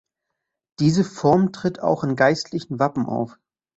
Diese 0.79 1.03
Form 1.03 1.51
tritt 1.53 1.79
auch 1.79 2.03
in 2.03 2.15
geistlichen 2.15 2.79
Wappen 2.79 3.05
auf. 3.05 3.37